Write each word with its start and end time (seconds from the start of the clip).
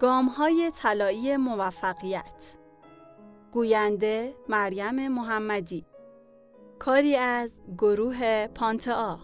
گام 0.00 0.26
های 0.26 0.70
طلایی 0.70 1.36
موفقیت. 1.36 2.54
گوینده 3.52 4.34
مریم 4.48 5.08
محمدی. 5.08 5.86
کاری 6.78 7.16
از 7.16 7.56
گروه 7.78 8.46
پانتا 8.46 9.18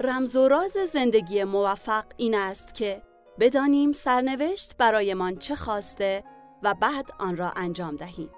رمز 0.00 0.36
و 0.36 0.48
راز 0.48 0.76
زندگی 0.92 1.44
موفق 1.44 2.04
این 2.16 2.34
است 2.34 2.74
که 2.74 3.02
بدانیم 3.40 3.92
سرنوشت 3.92 4.76
برایمان 4.76 5.36
چه 5.36 5.54
خواسته 5.54 6.24
و 6.62 6.74
بعد 6.74 7.10
آن 7.18 7.36
را 7.36 7.50
انجام 7.50 7.96
دهیم. 7.96 8.30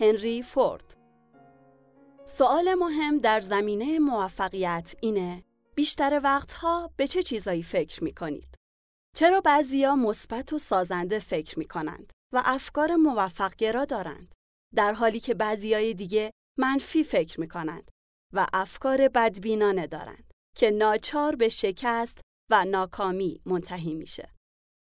هنری 0.00 0.42
فورد. 0.42 0.97
سوال 2.28 2.74
مهم 2.74 3.18
در 3.18 3.40
زمینه 3.40 3.98
موفقیت 3.98 4.94
اینه 5.00 5.44
بیشتر 5.74 6.20
وقتها 6.24 6.90
به 6.96 7.06
چه 7.06 7.22
چیزایی 7.22 7.62
فکر 7.62 8.04
می 8.04 8.14
کنید؟ 8.14 8.54
چرا 9.16 9.40
بعضیا 9.40 9.96
مثبت 9.96 10.52
و 10.52 10.58
سازنده 10.58 11.18
فکر 11.18 11.58
می 11.58 11.64
کنند 11.64 12.12
و 12.32 12.42
افکار 12.44 12.94
موفق 12.94 13.54
گرا 13.54 13.84
دارند 13.84 14.34
در 14.74 14.92
حالی 14.92 15.20
که 15.20 15.34
بعضیای 15.34 15.94
دیگه 15.94 16.30
منفی 16.58 17.04
فکر 17.04 17.40
می 17.40 17.48
کنند 17.48 17.90
و 18.34 18.46
افکار 18.52 19.08
بدبینانه 19.08 19.86
دارند 19.86 20.34
که 20.56 20.70
ناچار 20.70 21.36
به 21.36 21.48
شکست 21.48 22.20
و 22.50 22.64
ناکامی 22.64 23.40
منتهی 23.46 23.94
میشه. 23.94 24.34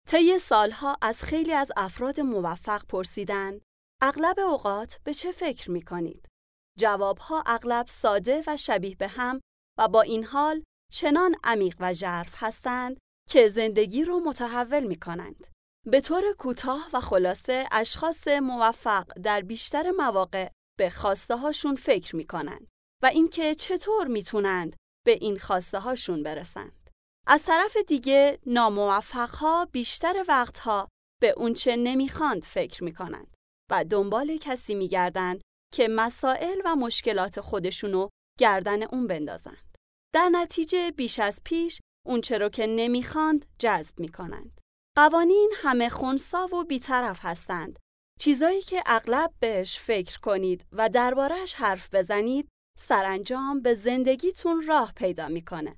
طی 0.07 0.39
سالها 0.39 0.97
از 1.01 1.23
خیلی 1.23 1.53
از 1.53 1.71
افراد 1.77 2.19
موفق 2.19 2.85
پرسیدند 2.85 3.61
اغلب 4.01 4.39
اوقات 4.39 4.99
به 5.03 5.13
چه 5.13 5.31
فکر 5.31 5.71
می 5.71 5.81
کنید؟ 5.81 6.32
جوابها 6.79 7.43
اغلب 7.45 7.87
ساده 7.87 8.43
و 8.47 8.57
شبیه 8.57 8.95
به 8.95 9.07
هم 9.07 9.41
و 9.77 9.87
با 9.87 10.01
این 10.01 10.23
حال 10.23 10.63
چنان 10.91 11.35
عمیق 11.43 11.75
و 11.79 11.93
ژرف 11.93 12.33
هستند 12.35 12.97
که 13.29 13.47
زندگی 13.47 14.05
رو 14.05 14.19
متحول 14.19 14.83
می 14.83 14.95
کنند. 14.95 15.47
به 15.85 16.01
طور 16.01 16.23
کوتاه 16.39 16.89
و 16.93 16.99
خلاصه 16.99 17.67
اشخاص 17.71 18.27
موفق 18.27 19.13
در 19.23 19.41
بیشتر 19.41 19.91
مواقع 19.91 20.49
به 20.77 20.89
خواسته 20.89 21.35
هاشون 21.35 21.75
فکر 21.75 22.15
می 22.15 22.25
کنند 22.25 22.67
و 23.03 23.05
اینکه 23.05 23.55
چطور 23.55 24.07
می‌تونند 24.07 24.75
به 25.05 25.11
این 25.11 25.39
خواسته 25.39 25.79
هاشون 25.79 26.23
برسند. 26.23 26.89
از 27.27 27.43
طرف 27.43 27.77
دیگه 27.87 28.39
ناموفق 28.45 29.29
ها 29.29 29.65
بیشتر 29.65 30.25
وقتها 30.27 30.87
به 31.21 31.29
اونچه 31.29 31.75
نمی‌خواند 31.75 32.43
فکر 32.43 32.83
می 32.83 32.93
کنند 32.93 33.35
و 33.71 33.83
دنبال 33.83 34.37
کسی 34.37 34.75
میگردند 34.75 35.41
که 35.73 35.87
مسائل 35.87 36.61
و 36.65 36.75
مشکلات 36.75 37.41
خودشونو 37.41 38.09
گردن 38.39 38.83
اون 38.83 39.07
بندازند. 39.07 39.77
در 40.13 40.29
نتیجه 40.29 40.91
بیش 40.91 41.19
از 41.19 41.41
پیش 41.45 41.79
اونچه 42.07 42.37
رو 42.37 42.49
که 42.49 42.67
نمی‌خواند 42.67 43.45
جذب 43.59 43.99
می‌کنند. 43.99 44.61
قوانین 44.97 45.51
همه 45.55 45.89
خونسا 45.89 46.47
و 46.47 46.63
بیطرف 46.63 47.19
هستند. 47.21 47.79
چیزایی 48.19 48.61
که 48.61 48.83
اغلب 48.85 49.33
بهش 49.39 49.79
فکر 49.79 50.19
کنید 50.19 50.65
و 50.71 50.89
دربارهش 50.89 51.53
حرف 51.53 51.93
بزنید 51.93 52.49
سرانجام 52.79 53.61
به 53.61 53.75
زندگیتون 53.75 54.63
راه 54.67 54.93
پیدا 54.95 55.27
می‌کنه. 55.27 55.77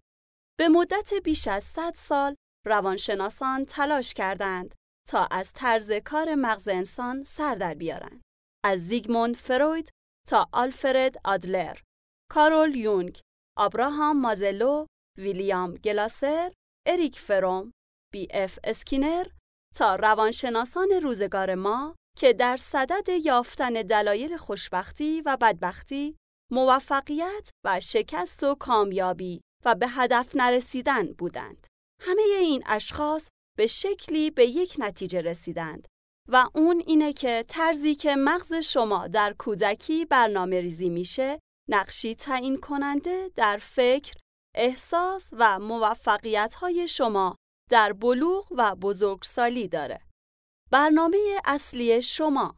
به 0.59 0.67
مدت 0.67 1.13
بیش 1.23 1.47
از 1.47 1.63
100 1.63 1.93
سال 1.95 2.35
روانشناسان 2.65 3.65
تلاش 3.65 4.13
کردند 4.13 4.75
تا 5.09 5.27
از 5.31 5.53
طرز 5.53 5.91
کار 5.91 6.35
مغز 6.35 6.67
انسان 6.67 7.23
سر 7.23 7.55
در 7.55 7.73
بیارند. 7.73 8.24
از 8.65 8.79
زیگموند 8.79 9.35
فروید 9.35 9.89
تا 10.27 10.47
آلفرد 10.51 11.15
آدلر، 11.23 11.77
کارول 12.31 12.75
یونگ، 12.75 13.19
آبراهام 13.57 14.21
مازلو، 14.21 14.85
ویلیام 15.17 15.75
گلاسر، 15.75 16.51
اریک 16.85 17.19
فروم، 17.19 17.71
بی 18.13 18.27
اف 18.31 18.59
اسکینر 18.63 19.25
تا 19.75 19.95
روانشناسان 19.95 20.89
روزگار 20.91 21.55
ما 21.55 21.95
که 22.17 22.33
در 22.33 22.57
صدد 22.57 23.09
یافتن 23.09 23.73
دلایل 23.73 24.37
خوشبختی 24.37 25.21
و 25.21 25.37
بدبختی، 25.41 26.15
موفقیت 26.51 27.49
و 27.65 27.79
شکست 27.79 28.43
و 28.43 28.55
کامیابی 28.55 29.41
و 29.65 29.75
به 29.75 29.87
هدف 29.87 30.35
نرسیدن 30.35 31.13
بودند. 31.13 31.67
همه 32.01 32.21
این 32.21 32.63
اشخاص 32.65 33.27
به 33.57 33.67
شکلی 33.67 34.31
به 34.31 34.45
یک 34.45 34.75
نتیجه 34.79 35.21
رسیدند 35.21 35.87
و 36.29 36.49
اون 36.53 36.83
اینه 36.87 37.13
که 37.13 37.45
طرزی 37.47 37.95
که 37.95 38.15
مغز 38.15 38.53
شما 38.53 39.07
در 39.07 39.33
کودکی 39.33 40.05
برنامه 40.05 40.61
ریزی 40.61 40.89
میشه 40.89 41.39
نقشی 41.69 42.15
تعیین 42.15 42.57
کننده 42.57 43.31
در 43.35 43.57
فکر، 43.57 44.13
احساس 44.55 45.29
و 45.31 45.59
موفقیت 45.59 46.53
های 46.53 46.87
شما 46.87 47.35
در 47.69 47.93
بلوغ 47.93 48.47
و 48.51 48.75
بزرگسالی 48.75 49.67
داره. 49.67 50.01
برنامه 50.71 51.17
اصلی 51.45 52.01
شما 52.01 52.55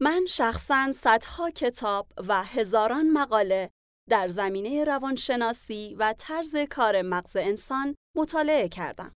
من 0.00 0.26
شخصا 0.28 0.92
صدها 0.92 1.50
کتاب 1.50 2.12
و 2.28 2.44
هزاران 2.44 3.10
مقاله 3.10 3.70
در 4.10 4.28
زمینه 4.28 4.84
روانشناسی 4.84 5.96
و 5.98 6.14
طرز 6.18 6.56
کار 6.56 7.02
مغز 7.02 7.36
انسان 7.36 7.94
مطالعه 8.16 8.68
کردم. 8.68 9.12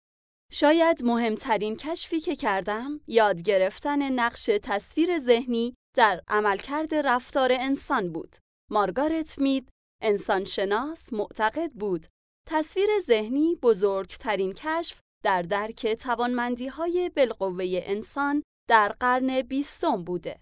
شاید 0.55 1.05
مهمترین 1.05 1.77
کشفی 1.77 2.21
که 2.21 2.37
کردم 2.37 3.01
یاد 3.07 3.43
گرفتن 3.43 4.13
نقش 4.13 4.51
تصویر 4.63 5.19
ذهنی 5.19 5.75
در 5.97 6.23
عملکرد 6.29 6.95
رفتار 6.95 7.53
انسان 7.53 8.13
بود. 8.13 8.37
مارگارت 8.71 9.39
مید 9.39 9.69
انسانشناس 10.03 11.13
معتقد 11.13 11.71
بود 11.73 12.07
تصویر 12.49 12.89
ذهنی 13.01 13.55
بزرگترین 13.63 14.53
کشف 14.53 15.01
در 15.25 15.43
درک 15.43 15.87
توانمندی 15.87 16.69
های 16.69 17.11
بالقوه 17.17 17.81
انسان 17.83 18.43
در 18.69 18.89
قرن 19.01 19.43
بیستم 19.43 20.05
بوده. 20.05 20.41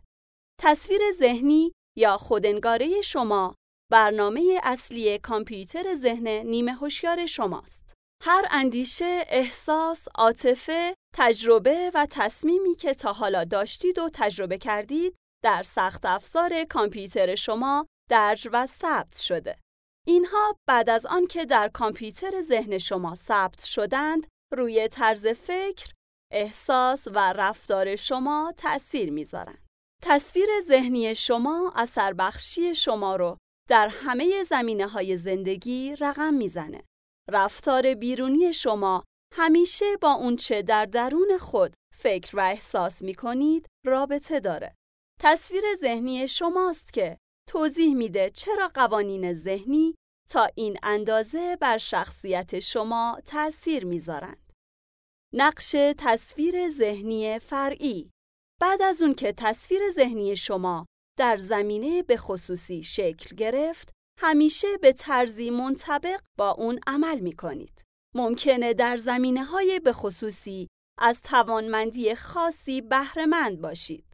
تصویر 0.60 1.00
ذهنی 1.12 1.72
یا 1.97 2.16
خودنگاره 2.16 3.00
شما 3.00 3.54
برنامه 3.91 4.60
اصلی 4.62 5.19
کامپیوتر 5.19 5.94
ذهن 5.94 6.28
نیمه 6.28 6.72
هوشیار 6.72 7.26
شماست. 7.26 7.90
هر 8.22 8.47
اندیشه، 8.50 9.25
احساس، 9.28 10.08
عاطفه، 10.14 10.94
تجربه 11.16 11.91
و 11.94 12.06
تصمیمی 12.10 12.75
که 12.75 12.94
تا 12.94 13.12
حالا 13.12 13.44
داشتید 13.44 13.98
و 13.98 14.10
تجربه 14.12 14.58
کردید 14.58 15.16
در 15.44 15.62
سخت 15.62 16.06
افزار 16.06 16.64
کامپیوتر 16.64 17.34
شما 17.34 17.86
درج 18.10 18.48
و 18.53 18.66
ثبت 18.66 19.16
شده. 19.16 19.58
اینها 20.06 20.56
بعد 20.69 20.91
از 20.91 21.06
آن 21.06 21.26
که 21.26 21.44
در 21.44 21.69
کامپیوتر 21.69 22.42
ذهن 22.42 22.78
شما 22.78 23.14
ثبت 23.14 23.64
شدند، 23.64 24.26
روی 24.54 24.88
طرز 24.88 25.26
فکر، 25.26 25.92
احساس 26.32 27.08
و 27.08 27.32
رفتار 27.32 27.97
شما 27.97 28.54
تأثیر 28.56 29.10
می‌ذارند. 29.10 29.66
تصویر 30.02 30.48
ذهنی 30.60 31.14
شما 31.14 31.72
اثر 31.76 32.12
بخشی 32.12 32.75
شما 32.75 33.16
رو 33.16 33.37
در 33.69 33.88
همه 33.88 34.42
زمینه 34.42 34.88
های 34.88 35.16
زندگی 35.16 35.97
رقم 35.97 36.34
می‌زنه. 36.34 36.82
رفتار 37.33 37.95
بیرونی 37.95 38.53
شما 38.53 39.05
همیشه 39.35 39.97
با 40.01 40.13
اونچه 40.13 40.63
در 40.63 40.87
درون 40.87 41.39
خود 41.39 41.75
فکر 41.97 42.37
و 42.37 42.41
احساس 42.41 43.03
می 43.03 43.15
کنید 43.15 43.67
رابطه 43.87 44.41
داره. 44.41 44.75
تصویر 45.21 45.63
ذهنی 45.77 46.29
شماست 46.29 46.93
که 46.93 47.19
توضیح 47.49 47.95
میده 47.95 48.31
چرا 48.31 48.71
قوانین 48.75 49.32
ذهنی 49.35 49.94
تا 50.31 50.49
این 50.55 50.79
اندازه 50.82 51.56
بر 51.61 51.79
شخصیت 51.79 52.59
شما 52.59 53.19
تأثیر 53.27 53.85
می‌ذارند. 53.85 54.53
نقش 55.35 55.76
تصویر 55.99 56.71
ذهنی 56.71 57.38
فرعی 57.38 58.11
بعد 58.61 58.83
از 58.83 59.03
اون 59.03 59.15
که 59.15 59.33
تصویر 59.33 59.91
ذهنی 59.91 60.37
شما 60.37 60.87
در 61.19 61.37
زمینه 61.37 62.03
به 62.03 62.17
خصوصی 62.17 62.83
شکل 62.83 63.37
گرفت، 63.37 63.93
همیشه 64.22 64.69
به 64.82 64.93
طرزی 64.93 65.50
منطبق 65.50 66.20
با 66.38 66.50
اون 66.50 66.81
عمل 66.87 67.19
می 67.19 67.32
کنید. 67.32 67.82
ممکنه 68.14 68.75
در 68.75 68.96
زمینه 68.96 69.44
های 69.44 69.81
به 69.81 69.93
خصوصی 69.93 70.69
از 70.99 71.22
توانمندی 71.22 72.14
خاصی 72.14 72.81
بهرهمند 72.81 73.61
باشید. 73.61 74.05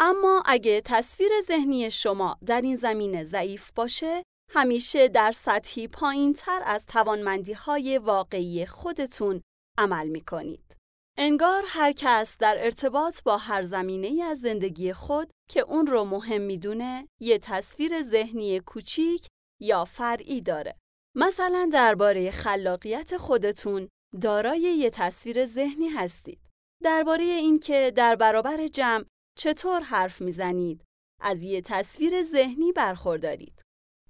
اما 0.00 0.42
اگه 0.46 0.80
تصویر 0.80 1.30
ذهنی 1.46 1.90
شما 1.90 2.38
در 2.46 2.60
این 2.60 2.76
زمینه 2.76 3.24
ضعیف 3.24 3.70
باشه، 3.72 4.22
همیشه 4.52 5.08
در 5.08 5.32
سطحی 5.32 5.88
پایین 5.88 6.32
تر 6.32 6.62
از 6.64 6.86
توانمندی 6.86 7.52
های 7.52 7.98
واقعی 7.98 8.66
خودتون 8.66 9.42
عمل 9.78 10.08
می 10.08 10.20
کنید. 10.20 10.76
انگار 11.18 11.62
هر 11.66 11.92
کس 11.92 12.38
در 12.38 12.64
ارتباط 12.64 13.22
با 13.22 13.36
هر 13.36 13.62
زمینه 13.62 14.24
از 14.24 14.40
زندگی 14.40 14.92
خود 14.92 15.30
که 15.50 15.60
اون 15.60 15.86
رو 15.86 16.04
مهم 16.04 16.40
می‌دونه 16.40 17.08
یه 17.20 17.38
تصویر 17.38 18.02
ذهنی 18.02 18.60
کوچیک 18.60 19.26
یا 19.60 19.84
فرعی 19.84 20.40
داره. 20.40 20.76
مثلا 21.16 21.70
درباره 21.72 22.30
خلاقیت 22.30 23.16
خودتون 23.16 23.88
دارای 24.20 24.60
یه 24.60 24.90
تصویر 24.90 25.46
ذهنی 25.46 25.88
هستید. 25.88 26.40
درباره 26.82 27.24
اینکه 27.24 27.92
در 27.96 28.16
برابر 28.16 28.66
جمع 28.66 29.04
چطور 29.38 29.80
حرف 29.80 30.20
می‌زنید، 30.20 30.84
از 31.20 31.42
یه 31.42 31.60
تصویر 31.60 32.22
ذهنی 32.22 32.72
برخوردارید. 32.72 33.62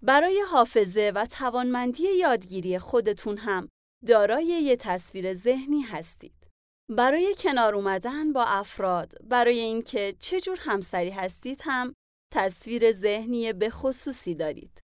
برای 0.03 0.41
حافظه 0.41 1.13
و 1.15 1.27
توانمندی 1.27 2.03
یادگیری 2.03 2.79
خودتون 2.79 3.39
هم 3.39 3.69
دارای 4.07 4.45
یه 4.45 4.77
تصویر 4.77 5.35
ذهنی 5.35 5.83
هستید. 5.83 6.47
برای 6.91 7.35
کنار 7.39 7.75
اومدن 7.75 8.33
با 8.33 8.45
افراد، 8.45 9.29
برای 9.29 9.59
اینکه 9.59 10.17
چه 10.19 10.41
جور 10.41 10.59
همسری 10.61 11.11
هستید 11.11 11.61
هم 11.65 11.95
تصویر 12.33 12.93
ذهنی 12.93 13.53
به 13.53 13.71
خصوصی 13.71 14.35
دارید. 14.35 14.81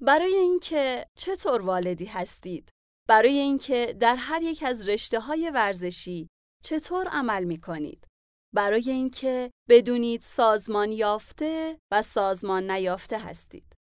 برای 0.00 0.34
اینکه 0.34 1.06
چطور 1.14 1.62
والدی 1.62 2.04
هستید، 2.04 2.70
برای 3.08 3.38
اینکه 3.38 3.96
در 4.00 4.16
هر 4.16 4.42
یک 4.42 4.62
از 4.62 4.88
رشته 4.88 5.20
های 5.20 5.50
ورزشی 5.50 6.28
چطور 6.64 7.08
عمل 7.08 7.44
می 7.44 7.60
کنید. 7.60 8.06
برای 8.54 8.90
اینکه 8.90 9.50
بدونید 9.68 10.20
سازمان 10.20 10.92
یافته 10.92 11.78
و 11.92 12.02
سازمان 12.02 12.70
نیافته 12.70 13.18
هستید. 13.18 13.74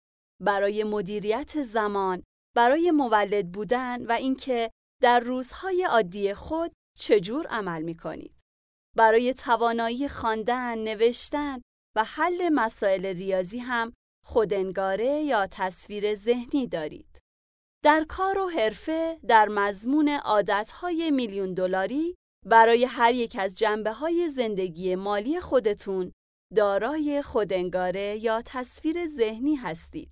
برای 0.43 0.85
مدیریت 0.85 1.63
زمان، 1.63 2.23
برای 2.57 2.91
مولد 2.91 3.53
بودن 3.53 4.07
و 4.07 4.13
اینکه 4.13 4.71
در 5.03 5.21
روزهای 5.21 5.85
عادی 5.85 6.35
خود 6.35 6.73
چجور 6.99 7.47
عمل 7.47 7.83
می 7.83 7.97
کنید. 7.97 8.41
برای 8.97 9.35
توانایی 9.35 10.09
خواندن، 10.09 10.79
نوشتن 10.79 11.61
و 11.97 12.05
حل 12.05 12.49
مسائل 12.49 13.07
ریاضی 13.07 13.59
هم 13.59 13.93
خودنگاره 14.25 15.23
یا 15.23 15.47
تصویر 15.47 16.15
ذهنی 16.15 16.67
دارید. 16.67 17.19
در 17.85 18.05
کار 18.09 18.39
و 18.39 18.49
حرفه 18.49 19.19
در 19.29 19.49
مضمون 19.49 20.09
عادتهای 20.09 21.11
میلیون 21.11 21.55
دلاری 21.55 22.15
برای 22.47 22.85
هر 22.85 23.15
یک 23.15 23.37
از 23.41 23.55
جنبه 23.55 23.93
های 23.93 24.29
زندگی 24.29 24.95
مالی 24.95 25.41
خودتون 25.41 26.13
دارای 26.57 27.23
خودنگاره 27.23 28.17
یا 28.17 28.43
تصویر 28.47 29.09
ذهنی 29.09 29.57
هستید. 29.57 30.11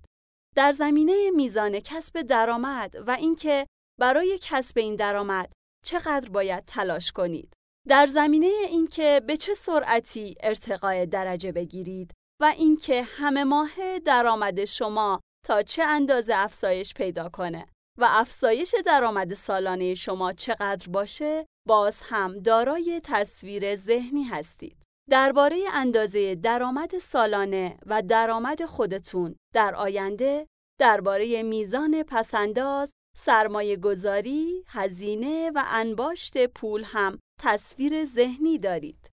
در 0.55 0.71
زمینه 0.71 1.31
میزان 1.35 1.79
کسب 1.79 2.21
درآمد 2.21 2.95
و 3.07 3.11
اینکه 3.11 3.65
برای 3.99 4.39
کسب 4.41 4.77
این 4.77 4.95
درآمد 4.95 5.51
چقدر 5.85 6.29
باید 6.29 6.65
تلاش 6.65 7.11
کنید. 7.11 7.53
در 7.87 8.07
زمینه 8.07 8.51
اینکه 8.69 9.21
به 9.27 9.37
چه 9.37 9.53
سرعتی 9.53 10.35
ارتقای 10.39 11.05
درجه 11.05 11.51
بگیرید 11.51 12.11
و 12.41 12.53
اینکه 12.57 13.03
همه 13.03 13.43
ماه 13.43 13.99
درآمد 14.05 14.65
شما 14.65 15.19
تا 15.45 15.61
چه 15.61 15.83
اندازه 15.83 16.33
افزایش 16.35 16.93
پیدا 16.93 17.29
کنه 17.29 17.65
و 17.97 18.07
افزایش 18.09 18.75
درآمد 18.85 19.33
سالانه 19.33 19.93
شما 19.93 20.33
چقدر 20.33 20.89
باشه 20.89 21.45
باز 21.67 22.01
هم 22.01 22.39
دارای 22.39 23.01
تصویر 23.03 23.75
ذهنی 23.75 24.23
هستید. 24.23 24.77
درباره 25.09 25.57
اندازه 25.73 26.35
درآمد 26.35 26.97
سالانه 26.97 27.77
و 27.85 28.01
درآمد 28.01 28.65
خودتون 28.65 29.35
در 29.53 29.75
آینده 29.75 30.47
درباره 30.79 31.43
میزان 31.43 32.03
پسنداز، 32.03 32.91
سرمایه 33.17 33.75
گذاری، 33.75 34.63
هزینه 34.67 35.51
و 35.55 35.63
انباشت 35.67 36.47
پول 36.47 36.83
هم 36.83 37.19
تصویر 37.41 38.05
ذهنی 38.05 38.57
دارید. 38.57 39.09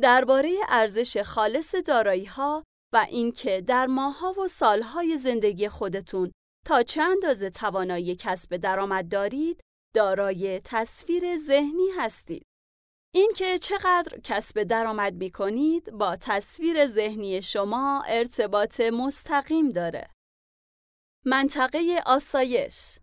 درباره 0.00 0.54
ارزش 0.68 1.22
خالص 1.22 1.74
دارایی 1.74 2.24
ها 2.24 2.64
و 2.92 3.06
اینکه 3.08 3.60
در 3.60 3.86
ماها 3.86 4.32
و 4.32 4.48
سالهای 4.48 5.18
زندگی 5.18 5.68
خودتون 5.68 6.32
تا 6.66 6.82
چند 6.82 7.10
اندازه 7.10 7.50
توانایی 7.50 8.16
کسب 8.16 8.56
درآمد 8.56 9.08
دارید 9.08 9.60
دارای 9.94 10.60
تصویر 10.64 11.38
ذهنی 11.38 11.88
هستید. 11.96 12.42
اینکه 13.14 13.58
چقدر 13.58 14.20
کسب 14.24 14.62
درآمد 14.62 15.14
می 15.14 15.30
کنید 15.30 15.90
با 15.90 16.16
تصویر 16.16 16.86
ذهنی 16.86 17.42
شما 17.42 18.02
ارتباط 18.08 18.80
مستقیم 18.80 19.70
داره. 19.70 20.10
منطقه 21.26 22.02
آسایش 22.06 22.98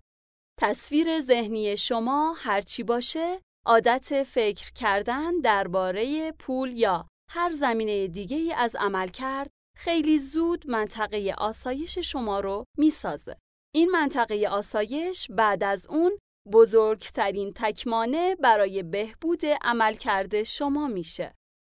تصویر 0.60 1.22
ذهنی 1.22 1.78
شما 1.78 2.36
هرچی 2.38 2.84
باشه 2.84 3.42
عادت 3.66 4.24
فکر 4.24 4.72
کردن 4.72 5.40
درباره 5.40 6.32
پول 6.32 6.78
یا 6.78 7.08
هر 7.32 7.52
زمینه 7.52 8.08
دیگه 8.08 8.56
از 8.58 8.76
عمل 8.76 9.08
کرد 9.08 9.50
خیلی 9.75 10.19
زود 10.19 10.69
منطقه 10.69 11.36
آسایش 11.38 11.98
شما 11.98 12.39
رو 12.39 12.63
می‌سازه. 12.77 13.38
این 13.75 13.92
منطقه 13.92 14.48
آسایش 14.48 15.27
بعد 15.30 15.63
از 15.63 15.88
اون 15.88 16.18
بزرگترین 16.51 17.54
تکمانه 17.56 18.36
برای 18.36 18.83
بهبود 18.83 19.42
عملکرد 19.62 20.44
شما 20.44 20.88
میشه. 20.88 21.33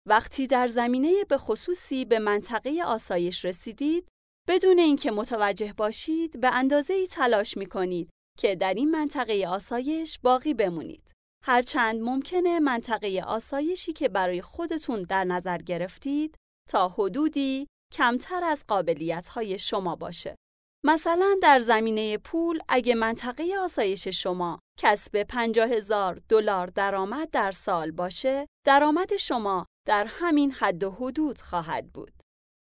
وقتی 0.09 0.47
در 0.47 0.67
زمینه 0.67 1.25
به 1.29 1.39
خصوصی 1.39 2.05
به 2.05 2.19
منطقه 2.19 2.83
آسایش 2.87 3.45
رسیدید، 3.45 4.09
بدون 4.49 4.79
اینکه 4.79 5.11
متوجه 5.11 5.73
باشید 5.77 6.41
به 6.41 6.55
اندازه 6.55 6.95
ای 6.95 7.07
تلاش 7.07 7.57
می 7.57 7.67
کنید 7.67 8.11
که 8.39 8.57
در 8.57 8.75
این 8.75 8.91
منطقه 8.91 9.47
آسایش 9.49 10.19
باقی 10.23 10.55
بمونید. 10.55 11.13
هرچند 11.45 12.01
ممکنه 12.01 12.61
منطقه 12.61 13.23
آسایشی 13.27 13.93
که 13.93 14.09
برای 14.09 14.43
خودتون 14.43 15.03
در 15.03 15.25
نظر 15.25 15.59
گرفتید 15.59 16.37
تا 16.71 16.89
حدودی 16.89 17.67
کمتر 17.93 18.45
از 18.45 18.65
قابلیت 18.69 19.29
های 19.29 19.59
شما 19.59 19.97
باشه. 19.97 20.37
مثلا 20.85 21.37
در 21.43 21.59
زمینه 21.59 22.19
پول 22.19 22.59
اگه 22.69 22.95
منطقه 22.95 23.45
آسایش 23.61 24.09
شما 24.09 24.59
کسب 24.79 25.23
50 25.23 25.69
هزار 25.69 26.21
دلار 26.29 26.67
درآمد 26.67 27.31
در 27.31 27.51
سال 27.51 27.91
باشه، 27.91 28.47
درآمد 28.67 29.17
شما 29.17 29.67
در 29.87 30.05
همین 30.09 30.53
حد 30.53 30.85
و 30.85 30.91
حدود 30.91 31.41
خواهد 31.41 31.93
بود. 31.93 32.13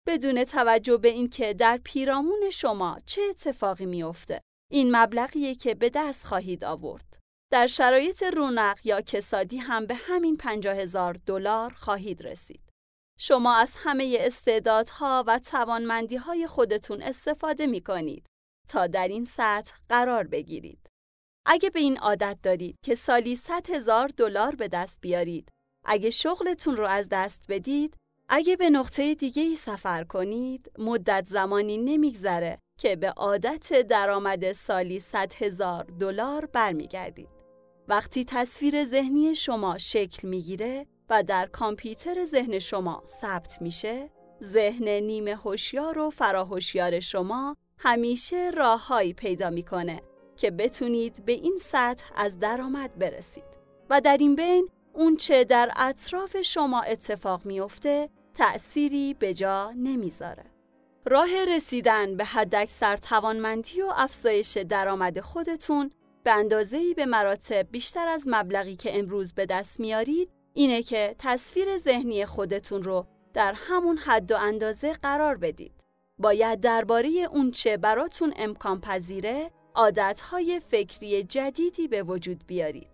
بدون 0.08 0.44
توجه 0.44 0.96
به 0.96 1.08
اینکه 1.08 1.54
در 1.54 1.80
پیرامون 1.84 2.50
شما 2.52 2.98
چه 3.06 3.22
اتفاقی 3.30 3.86
میافته. 3.86 4.40
این 4.72 4.96
مبلغیه 4.96 5.54
که 5.54 5.74
به 5.74 5.90
دست 5.94 6.26
خواهید 6.26 6.64
آورد. 6.64 7.18
در 7.52 7.66
شرایط 7.66 8.22
رونق 8.22 8.78
یا 8.84 9.00
کسادی 9.00 9.56
هم 9.56 9.86
به 9.86 9.94
همین 9.94 10.36
50 10.36 10.76
هزار 10.76 11.16
دلار 11.26 11.72
خواهید 11.72 12.26
رسید. 12.26 12.63
شما 13.18 13.54
از 13.54 13.72
همه 13.76 14.16
استعدادها 14.20 15.24
و 15.26 15.38
توانمندی 15.38 16.16
های 16.16 16.46
خودتون 16.46 17.02
استفاده 17.02 17.66
می 17.66 17.80
کنید 17.80 18.26
تا 18.68 18.86
در 18.86 19.08
این 19.08 19.24
سطح 19.24 19.72
قرار 19.88 20.24
بگیرید. 20.24 20.90
اگه 21.46 21.70
به 21.70 21.80
این 21.80 21.98
عادت 21.98 22.38
دارید 22.42 22.76
که 22.82 22.94
سالی 22.94 23.36
100 23.36 23.70
هزار 23.70 24.08
دلار 24.08 24.54
به 24.54 24.68
دست 24.68 24.98
بیارید، 25.00 25.48
اگه 25.84 26.10
شغلتون 26.10 26.76
رو 26.76 26.86
از 26.86 27.08
دست 27.08 27.44
بدید، 27.48 27.96
اگه 28.28 28.56
به 28.56 28.70
نقطه 28.70 29.14
دیگه 29.14 29.42
ای 29.42 29.56
سفر 29.56 30.04
کنید، 30.04 30.72
مدت 30.78 31.26
زمانی 31.26 31.78
نمیگذره 31.78 32.58
که 32.78 32.96
به 32.96 33.10
عادت 33.10 33.72
درآمد 33.82 34.52
سالی 34.52 35.00
100 35.00 35.32
هزار 35.32 35.84
دلار 35.84 36.46
برمیگردید. 36.46 37.28
وقتی 37.88 38.24
تصویر 38.24 38.84
ذهنی 38.84 39.34
شما 39.34 39.78
شکل 39.78 40.28
می‌گیره، 40.28 40.86
و 41.10 41.22
در 41.22 41.46
کامپیوتر 41.46 42.24
ذهن 42.24 42.58
شما 42.58 43.02
ثبت 43.06 43.62
میشه، 43.62 44.10
ذهن 44.42 44.88
نیمه 44.88 45.36
هوشیار 45.36 45.98
و 45.98 46.10
فراهوشیار 46.10 47.00
شما 47.00 47.56
همیشه 47.78 48.50
راههایی 48.50 49.12
پیدا 49.12 49.50
می‌کنه 49.50 50.02
که 50.36 50.50
بتونید 50.50 51.24
به 51.24 51.32
این 51.32 51.58
سطح 51.60 52.04
از 52.16 52.38
درآمد 52.38 52.98
برسید 52.98 53.44
و 53.90 54.00
در 54.00 54.16
این 54.16 54.36
بین 54.36 54.68
اون 54.92 55.16
چه 55.16 55.44
در 55.44 55.70
اطراف 55.76 56.42
شما 56.42 56.80
اتفاق 56.80 57.46
میفته 57.46 58.08
تأثیری 58.34 59.14
به 59.14 59.34
جا 59.34 59.72
نمی‌ذاره. 59.76 60.44
راه 61.06 61.44
رسیدن 61.48 62.16
به 62.16 62.24
حداکثر 62.24 62.96
توانمندی 62.96 63.82
و 63.82 63.92
افزایش 63.96 64.56
درآمد 64.56 65.20
خودتون 65.20 65.90
به 66.22 66.32
اندازه‌ای 66.32 66.94
به 66.94 67.06
مراتب 67.06 67.70
بیشتر 67.70 68.08
از 68.08 68.24
مبلغی 68.26 68.76
که 68.76 68.98
امروز 68.98 69.32
به 69.32 69.46
دست 69.46 69.80
میارید 69.80 70.30
اینه 70.54 70.82
که 70.82 71.16
تصویر 71.18 71.78
ذهنی 71.78 72.26
خودتون 72.26 72.82
رو 72.82 73.06
در 73.32 73.52
همون 73.56 73.96
حد 73.96 74.32
و 74.32 74.36
اندازه 74.36 74.92
قرار 74.92 75.36
بدید. 75.36 75.84
باید 76.18 76.60
درباره 76.60 77.08
اون 77.30 77.50
چه 77.50 77.76
براتون 77.76 78.34
امکان 78.36 78.80
پذیره 78.80 79.50
عادتهای 79.74 80.60
فکری 80.60 81.22
جدیدی 81.22 81.88
به 81.88 82.02
وجود 82.02 82.46
بیارید. 82.46 82.88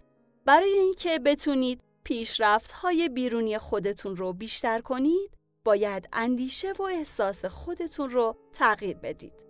برای 0.45 0.73
اینکه 0.73 1.19
بتونید 1.19 1.81
پیشرفتهای 2.05 3.09
بیرونی 3.09 3.59
خودتون 3.59 4.17
رو 4.17 4.33
بیشتر 4.33 4.81
کنید، 4.81 5.31
باید 5.65 6.09
اندیشه 6.13 6.73
و 6.73 6.83
احساس 6.83 7.45
خودتون 7.45 8.11
رو 8.11 8.37
تغییر 8.53 8.97
بدید. 8.97 9.50